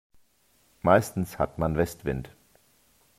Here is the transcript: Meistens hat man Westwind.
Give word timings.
Meistens 0.81 1.37
hat 1.37 1.59
man 1.59 1.77
Westwind. 1.77 2.35